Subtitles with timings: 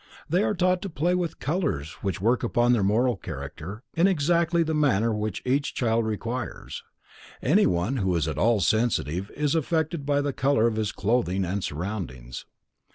[0.27, 4.63] They are taught to play with colors which work upon their moral character in exactly
[4.63, 5.13] the manner
[5.45, 6.81] each child requires.
[7.39, 11.63] Anyone who is at all sensitive is affected by the color of his clothing and
[11.63, 12.47] surroundings.